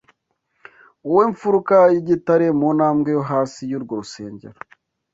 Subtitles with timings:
[1.07, 4.57] Wowe mfuruka yigitare muntambwe yo hasi Yurwo rusengero